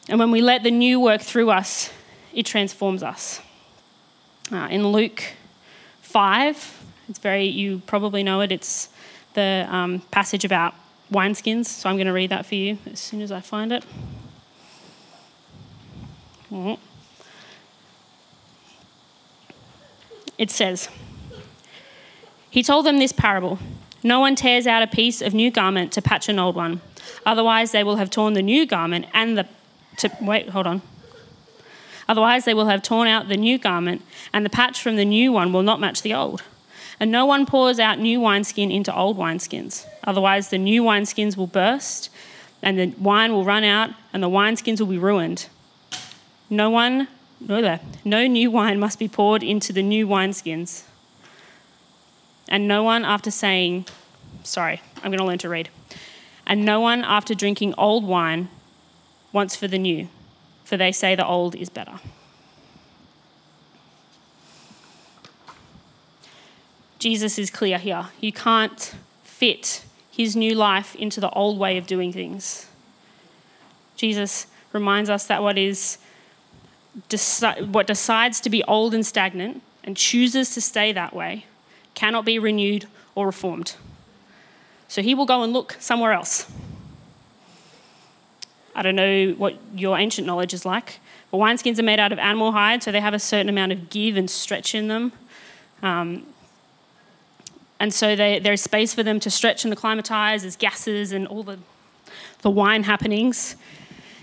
And 0.08 0.18
when 0.20 0.30
we 0.30 0.40
let 0.40 0.62
the 0.62 0.70
new 0.70 1.00
work 1.00 1.20
through 1.20 1.50
us, 1.50 1.90
it 2.32 2.46
transforms 2.46 3.02
us. 3.02 3.40
Uh, 4.52 4.68
in 4.70 4.86
Luke 4.86 5.24
5, 6.02 6.84
it's 7.08 7.18
very, 7.18 7.46
you 7.46 7.82
probably 7.86 8.22
know 8.22 8.40
it. 8.40 8.52
It's 8.52 8.88
the 9.34 9.66
um, 9.68 10.00
passage 10.12 10.44
about 10.44 10.74
wineskins. 11.12 11.66
So 11.66 11.88
I'm 11.88 11.96
going 11.96 12.06
to 12.06 12.12
read 12.12 12.30
that 12.30 12.46
for 12.46 12.54
you 12.54 12.78
as 12.90 13.00
soon 13.00 13.20
as 13.20 13.32
I 13.32 13.40
find 13.40 13.72
it. 13.72 13.84
Mm-hmm. 16.52 16.80
It 20.38 20.50
says, 20.50 20.88
He 22.56 22.62
told 22.62 22.86
them 22.86 22.96
this 22.96 23.12
parable 23.12 23.58
No 24.02 24.18
one 24.18 24.34
tears 24.34 24.66
out 24.66 24.82
a 24.82 24.86
piece 24.86 25.20
of 25.20 25.34
new 25.34 25.50
garment 25.50 25.92
to 25.92 26.00
patch 26.00 26.30
an 26.30 26.38
old 26.38 26.56
one. 26.56 26.80
Otherwise, 27.26 27.72
they 27.72 27.84
will 27.84 27.96
have 27.96 28.08
torn 28.08 28.32
the 28.32 28.40
new 28.40 28.64
garment 28.64 29.04
and 29.12 29.36
the. 29.36 29.46
To, 29.98 30.10
wait, 30.22 30.48
hold 30.48 30.66
on. 30.66 30.80
Otherwise, 32.08 32.46
they 32.46 32.54
will 32.54 32.68
have 32.68 32.82
torn 32.82 33.08
out 33.08 33.28
the 33.28 33.36
new 33.36 33.58
garment, 33.58 34.00
and 34.32 34.42
the 34.42 34.48
patch 34.48 34.80
from 34.80 34.96
the 34.96 35.04
new 35.04 35.32
one 35.32 35.52
will 35.52 35.62
not 35.62 35.80
match 35.80 36.00
the 36.00 36.14
old. 36.14 36.44
And 36.98 37.12
no 37.12 37.26
one 37.26 37.44
pours 37.44 37.78
out 37.78 37.98
new 37.98 38.22
wineskin 38.22 38.70
into 38.70 38.94
old 38.96 39.18
wineskins. 39.18 39.84
Otherwise, 40.04 40.48
the 40.48 40.56
new 40.56 40.82
wineskins 40.82 41.36
will 41.36 41.46
burst, 41.46 42.08
and 42.62 42.78
the 42.78 42.86
wine 42.98 43.32
will 43.32 43.44
run 43.44 43.64
out, 43.64 43.90
and 44.14 44.22
the 44.22 44.30
wineskins 44.30 44.80
will 44.80 44.86
be 44.86 44.96
ruined. 44.96 45.48
No 46.48 46.70
one, 46.70 47.08
no, 47.38 47.78
no 48.02 48.26
new 48.26 48.50
wine 48.50 48.78
must 48.78 48.98
be 48.98 49.08
poured 49.08 49.42
into 49.42 49.74
the 49.74 49.82
new 49.82 50.06
wineskins. 50.06 50.84
And 52.48 52.68
no 52.68 52.82
one, 52.82 53.04
after 53.04 53.30
saying, 53.30 53.86
sorry, 54.42 54.80
I'm 54.96 55.10
going 55.10 55.18
to 55.18 55.24
learn 55.24 55.38
to 55.38 55.48
read. 55.48 55.68
And 56.46 56.64
no 56.64 56.80
one, 56.80 57.04
after 57.04 57.34
drinking 57.34 57.74
old 57.76 58.04
wine, 58.04 58.48
wants 59.32 59.56
for 59.56 59.68
the 59.68 59.78
new. 59.78 60.08
for 60.64 60.76
they 60.76 60.90
say 60.90 61.14
the 61.14 61.26
old 61.26 61.54
is 61.54 61.68
better. 61.68 62.00
Jesus 66.98 67.38
is 67.38 67.50
clear 67.50 67.78
here. 67.78 68.06
You 68.20 68.32
can't 68.32 68.94
fit 69.22 69.84
his 70.10 70.34
new 70.34 70.54
life 70.54 70.96
into 70.96 71.20
the 71.20 71.30
old 71.30 71.56
way 71.56 71.76
of 71.76 71.86
doing 71.86 72.12
things. 72.12 72.66
Jesus 73.96 74.48
reminds 74.72 75.08
us 75.08 75.26
that 75.26 75.42
what 75.42 75.56
is 75.56 75.98
what 77.70 77.86
decides 77.86 78.40
to 78.40 78.48
be 78.48 78.64
old 78.64 78.94
and 78.94 79.04
stagnant 79.04 79.62
and 79.84 79.96
chooses 79.96 80.54
to 80.54 80.60
stay 80.60 80.92
that 80.92 81.14
way 81.14 81.44
cannot 81.96 82.24
be 82.24 82.38
renewed 82.38 82.86
or 83.16 83.26
reformed. 83.26 83.74
So 84.86 85.02
he 85.02 85.16
will 85.16 85.26
go 85.26 85.42
and 85.42 85.52
look 85.52 85.76
somewhere 85.80 86.12
else. 86.12 86.48
I 88.76 88.82
don't 88.82 88.94
know 88.94 89.30
what 89.38 89.58
your 89.74 89.98
ancient 89.98 90.26
knowledge 90.26 90.54
is 90.54 90.64
like, 90.64 91.00
but 91.30 91.38
wineskins 91.38 91.78
are 91.80 91.82
made 91.82 91.98
out 91.98 92.12
of 92.12 92.18
animal 92.18 92.52
hide, 92.52 92.82
so 92.82 92.92
they 92.92 93.00
have 93.00 93.14
a 93.14 93.18
certain 93.18 93.48
amount 93.48 93.72
of 93.72 93.90
give 93.90 94.16
and 94.16 94.30
stretch 94.30 94.74
in 94.74 94.86
them. 94.86 95.12
Um, 95.82 96.26
and 97.80 97.92
so 97.92 98.14
they, 98.14 98.38
there's 98.38 98.60
space 98.60 98.94
for 98.94 99.02
them 99.02 99.18
to 99.20 99.30
stretch 99.30 99.64
and 99.64 99.72
acclimatize 99.72 100.44
as 100.44 100.56
gases 100.56 101.12
and 101.12 101.26
all 101.26 101.42
the, 101.42 101.58
the 102.42 102.50
wine 102.50 102.84
happenings 102.84 103.56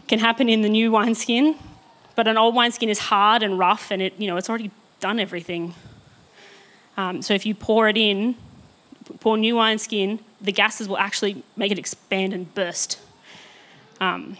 can 0.08 0.20
happen 0.20 0.50
in 0.50 0.62
the 0.62 0.70
new 0.70 0.92
wineskin. 0.92 1.56
But 2.16 2.28
an 2.28 2.38
old 2.38 2.56
wineskin 2.56 2.90
is 2.90 3.00
hard 3.00 3.42
and 3.42 3.58
rough 3.58 3.92
and 3.92 4.02
it, 4.02 4.14
you 4.20 4.28
know, 4.28 4.38
it's 4.38 4.50
already 4.50 4.72
done 5.00 5.20
everything. 5.20 5.74
Um, 6.98 7.22
so 7.22 7.34
if 7.34 7.46
you 7.46 7.56
pour 7.56 7.90
it 7.90 7.98
in, 7.98 8.36
pour 9.20 9.38
new 9.38 9.56
wine 9.56 9.80
skin, 9.80 10.20
the 10.42 10.52
gases 10.52 10.88
will 10.88 10.98
actually 10.98 11.44
make 11.56 11.72
it 11.72 11.80
expand 11.80 12.34
and 12.34 12.54
burst. 12.54 13.00
Um, 14.00 14.38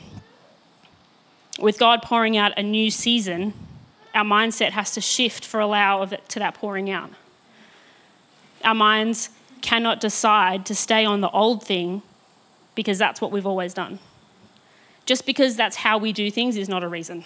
with 1.60 1.80
God 1.80 2.02
pouring 2.02 2.38
out 2.38 2.52
a 2.58 2.64
new 2.64 2.92
season, 2.92 3.54
our 4.14 4.24
mindset 4.24 4.72
has 4.72 4.92
to 4.94 5.02
shift 5.02 5.46
for 5.46 5.60
allow 5.60 6.06
to 6.06 6.40
that 6.40 6.54
pouring 6.56 6.90
out. 6.90 7.10
Our 8.64 8.76
minds 8.76 9.30
cannot 9.62 10.00
decide 10.00 10.66
to 10.68 10.76
stay 10.76 11.06
on 11.06 11.22
the 11.22 11.30
old 11.30 11.64
thing 11.64 12.02
because 12.76 12.98
that's 12.98 13.22
what 13.22 13.32
we've 13.32 13.46
always 13.46 13.74
done. 13.74 14.00
Just 15.06 15.26
because 15.26 15.56
that's 15.56 15.78
how 15.78 15.98
we 15.98 16.14
do 16.14 16.32
things 16.32 16.56
is 16.56 16.70
not 16.70 16.84
a 16.84 16.88
reason. 16.88 17.24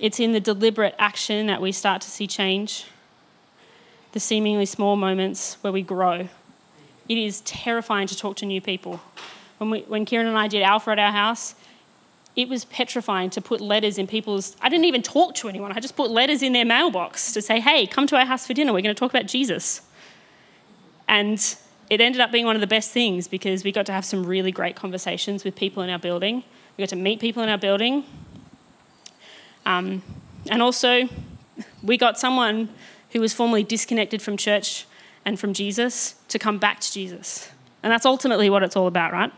It's 0.00 0.18
in 0.18 0.32
the 0.32 0.40
deliberate 0.40 0.94
action 0.98 1.46
that 1.48 1.60
we 1.60 1.72
start 1.72 2.00
to 2.00 2.10
see 2.10 2.26
change, 2.26 2.86
the 4.12 4.18
seemingly 4.18 4.64
small 4.64 4.96
moments 4.96 5.58
where 5.60 5.74
we 5.74 5.82
grow. 5.82 6.30
It 7.06 7.18
is 7.18 7.42
terrifying 7.42 8.06
to 8.08 8.16
talk 8.16 8.36
to 8.36 8.46
new 8.46 8.62
people. 8.62 9.02
When, 9.58 9.68
we, 9.68 9.80
when 9.82 10.06
Kieran 10.06 10.26
and 10.26 10.38
I 10.38 10.48
did 10.48 10.62
Alpha 10.62 10.92
at 10.92 10.98
our 10.98 11.12
house, 11.12 11.54
it 12.34 12.48
was 12.48 12.64
petrifying 12.64 13.28
to 13.28 13.42
put 13.42 13.60
letters 13.60 13.98
in 13.98 14.06
people's. 14.06 14.56
I 14.62 14.70
didn't 14.70 14.86
even 14.86 15.02
talk 15.02 15.34
to 15.34 15.50
anyone. 15.50 15.70
I 15.72 15.80
just 15.80 15.96
put 15.96 16.10
letters 16.10 16.42
in 16.42 16.54
their 16.54 16.64
mailbox 16.64 17.34
to 17.34 17.42
say, 17.42 17.60
hey, 17.60 17.86
come 17.86 18.06
to 18.06 18.16
our 18.16 18.24
house 18.24 18.46
for 18.46 18.54
dinner. 18.54 18.72
We're 18.72 18.80
going 18.80 18.94
to 18.94 18.98
talk 18.98 19.10
about 19.10 19.26
Jesus. 19.26 19.82
And 21.08 21.38
it 21.90 22.00
ended 22.00 22.22
up 22.22 22.32
being 22.32 22.46
one 22.46 22.56
of 22.56 22.60
the 22.60 22.66
best 22.66 22.90
things 22.90 23.28
because 23.28 23.64
we 23.64 23.72
got 23.72 23.84
to 23.84 23.92
have 23.92 24.06
some 24.06 24.24
really 24.24 24.50
great 24.50 24.76
conversations 24.76 25.44
with 25.44 25.56
people 25.56 25.82
in 25.82 25.90
our 25.90 25.98
building. 25.98 26.42
We 26.78 26.82
got 26.82 26.88
to 26.90 26.96
meet 26.96 27.20
people 27.20 27.42
in 27.42 27.50
our 27.50 27.58
building. 27.58 28.04
Um, 29.66 30.02
and 30.48 30.62
also, 30.62 31.08
we 31.82 31.96
got 31.96 32.18
someone 32.18 32.68
who 33.10 33.20
was 33.20 33.32
formerly 33.32 33.62
disconnected 33.62 34.22
from 34.22 34.36
church 34.36 34.86
and 35.24 35.38
from 35.38 35.52
Jesus 35.52 36.14
to 36.28 36.38
come 36.38 36.58
back 36.58 36.80
to 36.80 36.92
Jesus. 36.92 37.50
And 37.82 37.92
that's 37.92 38.06
ultimately 38.06 38.50
what 38.50 38.62
it's 38.62 38.76
all 38.76 38.86
about, 38.86 39.12
right? 39.12 39.32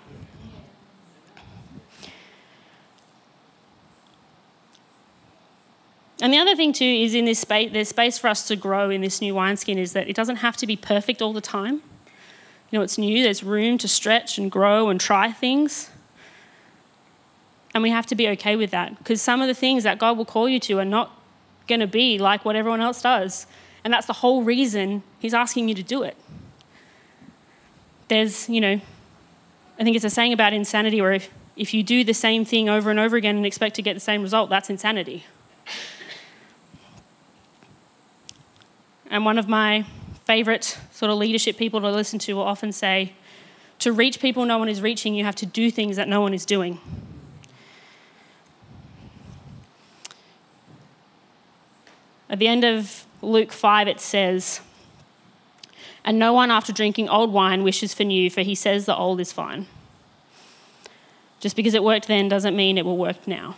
And 6.21 6.33
the 6.33 6.38
other 6.38 6.55
thing 6.55 6.73
too 6.73 6.85
is 6.85 7.17
in 7.17 7.25
this 7.25 7.41
space, 7.41 7.73
there's 7.73 7.88
space 7.88 8.17
for 8.17 8.29
us 8.29 8.47
to 8.47 8.55
grow 8.55 8.91
in 8.91 9.00
this 9.00 9.21
new 9.21 9.35
wineskin 9.35 9.76
is 9.76 9.93
that 9.93 10.09
it 10.09 10.14
doesn't 10.14 10.37
have 10.37 10.57
to 10.59 10.69
be 10.69 10.76
perfect 10.76 11.21
all 11.21 11.33
the 11.33 11.41
time. 11.41 11.83
You 12.71 12.79
know, 12.79 12.83
it's 12.83 12.97
new, 12.97 13.25
there's 13.25 13.43
room 13.43 13.76
to 13.79 13.88
stretch 13.88 14.38
and 14.38 14.50
grow 14.50 14.88
and 14.88 15.00
try 15.00 15.33
things. 15.33 15.91
And 17.75 17.83
we 17.83 17.91
have 17.91 18.07
to 18.07 18.14
be 18.14 18.29
okay 18.31 18.57
with 18.57 18.71
that 18.71 18.99
because 18.99 19.23
some 19.23 19.41
of 19.41 19.49
the 19.49 19.55
things 19.55 19.85
that 19.85 19.99
God 19.99 20.19
will 20.19 20.25
call 20.25 20.49
you 20.49 20.61
to 20.61 20.79
are 20.79 20.85
not 20.85 21.11
going 21.67 21.81
to 21.81 21.87
be 21.87 22.19
like 22.19 22.45
what 22.45 22.57
everyone 22.57 22.81
else 22.81 23.02
does. 23.02 23.47
And 23.85 23.93
that's 23.93 24.07
the 24.07 24.12
whole 24.12 24.43
reason 24.43 25.02
He's 25.19 25.35
asking 25.35 25.69
you 25.69 25.75
to 25.75 25.83
do 25.83 26.02
it. 26.02 26.17
There's, 28.09 28.49
you 28.49 28.61
know, 28.61 28.81
I 29.79 29.85
think 29.85 29.97
it's 29.97 30.05
a 30.05 30.11
saying 30.11 30.33
about 30.33 30.52
insanity 30.52 31.00
where 31.00 31.12
if, 31.12 31.31
if 31.57 31.73
you 31.73 31.83
do 31.83 32.05
the 32.05 32.12
same 32.12 32.45
thing 32.45 32.69
over 32.69 32.91
and 32.91 33.00
over 33.00 33.17
again 33.17 33.37
and 33.37 33.47
expect 33.47 33.76
to 33.76 33.83
get 33.83 33.95
the 33.95 34.00
same 34.00 34.23
result, 34.23 34.50
that's 34.50 34.69
insanity. 34.69 35.25
And 39.12 39.26
one 39.26 39.38
of 39.38 39.47
my 39.47 39.85
favorite 40.25 40.79
sort 40.91 41.11
of 41.11 41.19
leadership 41.19 41.59
people 41.59 41.81
to 41.81 41.91
listen 41.91 42.19
to 42.21 42.35
will 42.35 42.43
often 42.43 42.73
say, 42.73 43.12
to 43.81 43.93
reach 43.93 44.21
people 44.21 44.47
no 44.47 44.57
one 44.59 44.69
is 44.69 44.81
reaching, 44.81 45.14
you 45.14 45.25
have 45.25 45.35
to 45.37 45.47
do 45.47 45.71
things 45.71 45.97
that 45.97 46.09
no 46.09 46.21
one 46.21 46.33
is 46.33 46.47
doing. 46.47 46.81
At 52.33 52.39
the 52.39 52.49
end 52.49 52.65
of 52.65 53.05
Luke 53.21 53.53
5, 53.53 53.87
it 53.89 54.01
says, 54.01 54.62
And 56.03 56.19
no 56.19 56.33
one 56.33 56.51
after 56.51 56.73
drinking 56.73 57.11
old 57.11 57.31
wine 57.31 57.62
wishes 57.62 57.93
for 57.93 58.05
new, 58.05 58.31
for 58.31 58.41
he 58.41 58.55
says 58.55 58.87
the 58.87 58.97
old 58.97 59.21
is 59.21 59.33
fine. 59.33 59.67
Just 61.39 61.55
because 61.55 61.75
it 61.75 61.85
worked 61.85 62.09
then 62.09 62.31
doesn't 62.31 62.57
mean 62.57 62.79
it 62.79 62.87
will 62.87 62.97
work 62.97 63.29
now. 63.29 63.57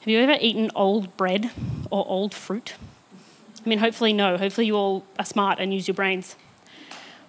Have 0.00 0.08
you 0.08 0.18
ever 0.18 0.38
eaten 0.40 0.70
old 0.74 1.14
bread 1.18 1.50
or 1.90 2.08
old 2.08 2.32
fruit? 2.32 2.74
I 3.62 3.68
mean, 3.68 3.80
hopefully, 3.80 4.14
no. 4.14 4.38
Hopefully, 4.38 4.66
you 4.66 4.76
all 4.76 5.04
are 5.18 5.24
smart 5.26 5.58
and 5.60 5.74
use 5.74 5.86
your 5.86 5.94
brains. 5.94 6.36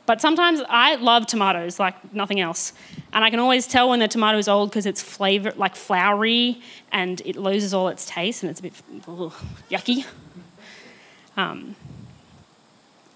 But 0.05 0.20
sometimes 0.20 0.62
I 0.67 0.96
love 0.96 1.27
tomatoes 1.27 1.79
like 1.79 2.13
nothing 2.13 2.39
else. 2.39 2.74
And 3.13 3.24
I 3.24 3.29
can 3.29 3.39
always 3.39 3.67
tell 3.67 3.89
when 3.89 4.00
the 4.00 4.08
tomato 4.08 4.38
is 4.38 4.48
old 4.48 4.70
because 4.70 4.86
it's 4.86 5.01
flavor 5.01 5.53
like 5.55 5.75
floury 5.75 6.62
and 6.91 7.22
it 7.25 7.36
loses 7.36 7.74
all 7.74 7.88
its 7.88 8.05
taste 8.05 8.43
and 8.43 8.50
it's 8.50 8.60
a 8.60 8.63
bit 8.63 8.74
ugh, 9.08 9.34
yucky. 9.70 10.05
Um, 11.38 11.75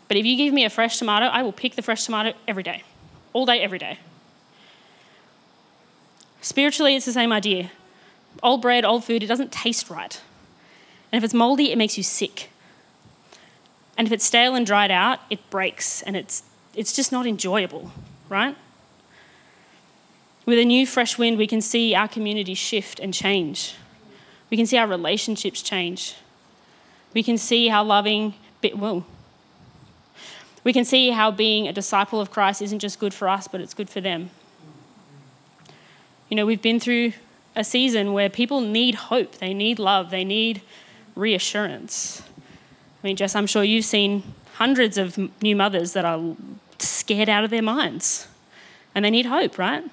but 0.07 0.17
if 0.17 0.25
you 0.25 0.37
give 0.37 0.53
me 0.53 0.63
a 0.65 0.69
fresh 0.69 0.97
tomato, 0.97 1.25
I 1.25 1.41
will 1.41 1.51
pick 1.51 1.75
the 1.75 1.81
fresh 1.81 2.05
tomato 2.05 2.33
every 2.47 2.63
day, 2.63 2.83
all 3.33 3.45
day, 3.45 3.61
every 3.61 3.79
day. 3.79 3.99
Spiritually, 6.41 6.95
it's 6.95 7.05
the 7.05 7.11
same 7.11 7.31
idea. 7.31 7.71
Old 8.43 8.61
bread, 8.61 8.85
old 8.85 9.03
food, 9.03 9.23
it 9.23 9.27
doesn't 9.27 9.51
taste 9.51 9.89
right. 9.89 10.21
And 11.11 11.17
if 11.17 11.23
it's 11.23 11.33
moldy, 11.33 11.71
it 11.71 11.77
makes 11.77 11.97
you 11.97 12.03
sick. 12.03 12.51
And 13.97 14.07
if 14.07 14.11
it's 14.11 14.25
stale 14.25 14.53
and 14.55 14.65
dried 14.65 14.91
out, 14.91 15.19
it 15.29 15.49
breaks 15.49 16.01
and 16.03 16.15
it's, 16.15 16.43
it's 16.75 16.93
just 16.93 17.11
not 17.11 17.25
enjoyable, 17.25 17.91
right? 18.29 18.55
With 20.45 20.59
a 20.59 20.65
new 20.65 20.85
fresh 20.85 21.17
wind, 21.17 21.37
we 21.37 21.47
can 21.47 21.61
see 21.61 21.95
our 21.95 22.07
community 22.07 22.53
shift 22.53 22.99
and 22.99 23.13
change. 23.13 23.75
We 24.49 24.57
can 24.57 24.65
see 24.65 24.77
our 24.77 24.87
relationships 24.87 25.61
change. 25.61 26.15
We 27.13 27.23
can 27.23 27.37
see 27.37 27.67
how 27.67 27.83
loving, 27.83 28.35
well, 28.75 29.05
we 30.63 30.73
can 30.73 30.85
see 30.85 31.11
how 31.11 31.31
being 31.31 31.67
a 31.67 31.73
disciple 31.73 32.19
of 32.19 32.29
Christ 32.29 32.61
isn't 32.61 32.79
just 32.79 32.99
good 32.99 33.13
for 33.13 33.27
us, 33.27 33.47
but 33.47 33.61
it's 33.61 33.73
good 33.73 33.89
for 33.89 34.01
them. 34.01 34.29
You 36.29 36.35
know, 36.35 36.45
we've 36.45 36.61
been 36.61 36.79
through 36.79 37.13
a 37.55 37.63
season 37.63 38.13
where 38.13 38.29
people 38.29 38.61
need 38.61 38.95
hope, 38.95 39.37
they 39.37 39.53
need 39.53 39.79
love, 39.79 40.09
they 40.09 40.25
need 40.25 40.61
reassurance. 41.15 42.21
I 43.03 43.07
mean, 43.07 43.15
Jess, 43.15 43.35
I'm 43.35 43.47
sure 43.47 43.63
you've 43.63 43.85
seen 43.85 44.23
hundreds 44.55 44.97
of 44.97 45.17
new 45.41 45.55
mothers 45.55 45.93
that 45.93 46.05
are 46.05 46.35
scared 46.79 47.29
out 47.29 47.43
of 47.43 47.49
their 47.49 47.61
minds 47.61 48.27
and 48.93 49.03
they 49.03 49.09
need 49.09 49.25
hope, 49.25 49.57
right? 49.57 49.83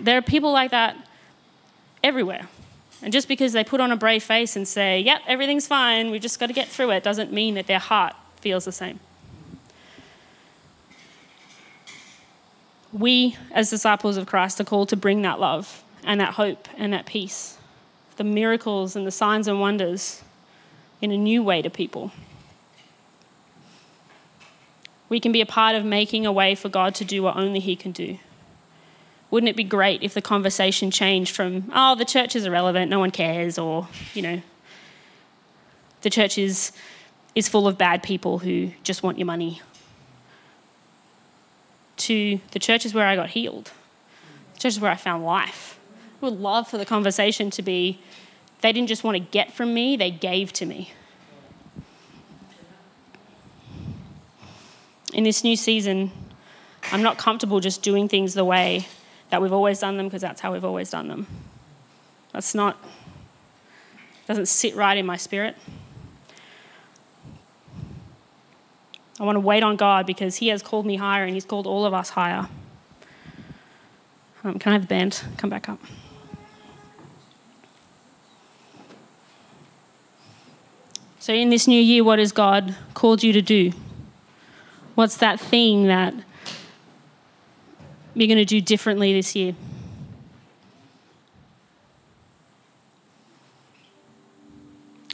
There 0.00 0.16
are 0.16 0.22
people 0.22 0.52
like 0.52 0.70
that 0.70 0.96
everywhere. 2.02 2.48
And 3.02 3.12
just 3.12 3.28
because 3.28 3.52
they 3.52 3.64
put 3.64 3.80
on 3.80 3.90
a 3.90 3.96
brave 3.96 4.22
face 4.22 4.56
and 4.56 4.66
say, 4.66 5.00
yep, 5.00 5.20
everything's 5.26 5.66
fine, 5.66 6.10
we've 6.10 6.22
just 6.22 6.38
got 6.38 6.46
to 6.46 6.52
get 6.52 6.68
through 6.68 6.90
it, 6.90 7.02
doesn't 7.02 7.32
mean 7.32 7.54
that 7.54 7.66
their 7.66 7.78
heart 7.78 8.14
feels 8.40 8.64
the 8.64 8.72
same. 8.72 9.00
We, 12.92 13.36
as 13.50 13.70
disciples 13.70 14.16
of 14.16 14.26
Christ, 14.26 14.60
are 14.60 14.64
called 14.64 14.88
to 14.90 14.96
bring 14.96 15.22
that 15.22 15.40
love 15.40 15.82
and 16.04 16.20
that 16.20 16.34
hope 16.34 16.68
and 16.76 16.92
that 16.92 17.06
peace, 17.06 17.58
the 18.16 18.24
miracles 18.24 18.94
and 18.94 19.06
the 19.06 19.10
signs 19.10 19.48
and 19.48 19.60
wonders 19.60 20.22
in 21.00 21.10
a 21.10 21.16
new 21.16 21.42
way 21.42 21.62
to 21.62 21.70
people 21.70 22.12
we 25.12 25.20
can 25.20 25.30
be 25.30 25.42
a 25.42 25.46
part 25.46 25.74
of 25.74 25.84
making 25.84 26.24
a 26.24 26.32
way 26.32 26.54
for 26.54 26.70
God 26.70 26.94
to 26.94 27.04
do 27.04 27.22
what 27.22 27.36
only 27.36 27.60
He 27.60 27.76
can 27.76 27.92
do. 27.92 28.16
Wouldn't 29.30 29.50
it 29.50 29.56
be 29.56 29.62
great 29.62 30.02
if 30.02 30.14
the 30.14 30.22
conversation 30.22 30.90
changed 30.90 31.36
from, 31.36 31.70
oh, 31.74 31.94
the 31.94 32.06
church 32.06 32.34
is 32.34 32.46
irrelevant, 32.46 32.90
no 32.90 32.98
one 32.98 33.10
cares, 33.10 33.58
or, 33.58 33.88
you 34.14 34.22
know, 34.22 34.40
the 36.00 36.08
church 36.08 36.38
is, 36.38 36.72
is 37.34 37.46
full 37.46 37.68
of 37.68 37.76
bad 37.76 38.02
people 38.02 38.38
who 38.38 38.72
just 38.84 39.02
want 39.02 39.18
your 39.18 39.26
money, 39.26 39.60
to 41.98 42.40
the 42.52 42.58
church 42.58 42.86
is 42.86 42.94
where 42.94 43.06
I 43.06 43.14
got 43.14 43.28
healed. 43.28 43.70
The 44.54 44.60
Church 44.60 44.72
is 44.72 44.80
where 44.80 44.90
I 44.90 44.96
found 44.96 45.26
life. 45.26 45.78
I 46.22 46.24
would 46.24 46.40
love 46.40 46.68
for 46.68 46.78
the 46.78 46.86
conversation 46.86 47.50
to 47.50 47.60
be 47.60 48.00
they 48.62 48.72
didn't 48.72 48.88
just 48.88 49.04
want 49.04 49.16
to 49.16 49.20
get 49.20 49.52
from 49.52 49.74
me, 49.74 49.94
they 49.94 50.10
gave 50.10 50.54
to 50.54 50.64
me. 50.64 50.92
In 55.12 55.24
this 55.24 55.44
new 55.44 55.56
season, 55.56 56.10
I'm 56.90 57.02
not 57.02 57.18
comfortable 57.18 57.60
just 57.60 57.82
doing 57.82 58.08
things 58.08 58.34
the 58.34 58.44
way 58.44 58.86
that 59.30 59.42
we've 59.42 59.52
always 59.52 59.80
done 59.80 59.96
them 59.96 60.06
because 60.06 60.22
that's 60.22 60.40
how 60.40 60.52
we've 60.52 60.64
always 60.64 60.90
done 60.90 61.08
them. 61.08 61.26
That's 62.32 62.54
not, 62.54 62.82
doesn't 64.26 64.46
sit 64.46 64.74
right 64.74 64.96
in 64.96 65.04
my 65.04 65.16
spirit. 65.16 65.56
I 69.20 69.24
want 69.24 69.36
to 69.36 69.40
wait 69.40 69.62
on 69.62 69.76
God 69.76 70.06
because 70.06 70.36
He 70.36 70.48
has 70.48 70.62
called 70.62 70.86
me 70.86 70.96
higher 70.96 71.24
and 71.24 71.34
He's 71.34 71.44
called 71.44 71.66
all 71.66 71.84
of 71.84 71.92
us 71.92 72.10
higher. 72.10 72.48
Um, 74.42 74.58
can 74.58 74.70
I 74.70 74.74
have 74.74 74.82
the 74.82 74.88
band 74.88 75.22
come 75.36 75.50
back 75.50 75.68
up? 75.68 75.78
So, 81.20 81.32
in 81.32 81.50
this 81.50 81.68
new 81.68 81.80
year, 81.80 82.02
what 82.02 82.18
has 82.18 82.32
God 82.32 82.74
called 82.94 83.22
you 83.22 83.32
to 83.34 83.42
do? 83.42 83.72
What's 84.94 85.16
that 85.18 85.40
thing 85.40 85.86
that 85.86 86.12
you're 88.14 88.26
going 88.28 88.36
to 88.36 88.44
do 88.44 88.60
differently 88.60 89.14
this 89.14 89.34
year? 89.34 89.54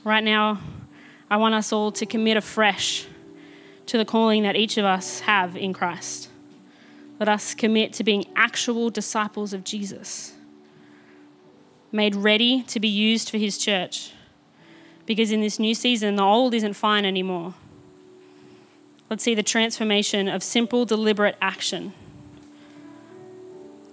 Right 0.03 0.25
now, 0.25 0.59
I 1.31 1.37
want 1.37 1.55
us 1.55 1.73
all 1.73 1.93
to 1.93 2.07
commit 2.07 2.37
afresh 2.37 3.07
to 3.87 3.99
the 3.99 4.05
calling 4.05 4.43
that 4.43 4.57
each 4.57 4.79
of 4.79 4.85
us 4.85 5.21
have 5.21 5.57
in 5.57 5.73
Christ. 5.73 6.29
Let 7.21 7.29
us 7.29 7.55
commit 7.55 7.93
to 7.95 8.05
being 8.05 8.25
actual 8.35 8.91
disciples 8.91 9.53
of 9.53 9.63
Jesus, 9.63 10.35
made 11.93 12.17
ready 12.17 12.63
to 12.65 12.81
be 12.81 12.89
used 12.89 13.31
for 13.31 13.39
his 13.39 13.59
church. 13.59 14.13
Because 15.07 15.31
in 15.31 15.41
this 15.41 15.59
new 15.59 15.75
season, 15.75 16.17
the 16.17 16.23
old 16.23 16.53
isn't 16.53 16.75
fine 16.75 17.05
anymore. 17.05 17.55
Let's 19.11 19.25
see 19.25 19.35
the 19.35 19.43
transformation 19.43 20.29
of 20.29 20.43
simple, 20.43 20.85
deliberate 20.85 21.37
action. 21.41 21.95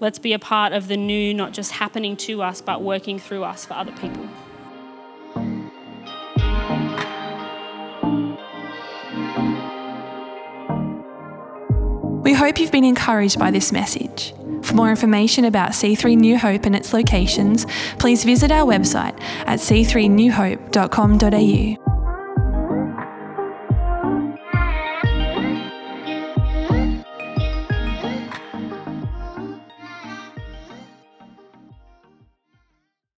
Let's 0.01 0.19
be 0.19 0.33
a 0.33 0.39
part 0.39 0.73
of 0.73 0.89
the 0.89 0.97
new, 0.97 1.33
not 1.33 1.53
just 1.53 1.71
happening 1.71 2.17
to 2.17 2.41
us, 2.41 2.59
but 2.59 2.81
working 2.81 3.17
through 3.17 3.45
us 3.45 3.65
for 3.65 3.75
other 3.75 3.93
people. 3.93 4.27
We 12.23 12.33
hope 12.33 12.59
you've 12.59 12.73
been 12.73 12.83
encouraged 12.83 13.39
by 13.39 13.51
this 13.51 13.71
message. 13.71 14.33
For 14.63 14.73
more 14.73 14.89
information 14.89 15.45
about 15.45 15.71
C3 15.71 16.17
New 16.17 16.37
Hope 16.37 16.65
and 16.65 16.75
its 16.75 16.91
locations, 16.91 17.65
please 17.99 18.25
visit 18.25 18.51
our 18.51 18.65
website 18.65 19.17
at 19.45 19.59
c3newhope.com.au. 19.59 21.84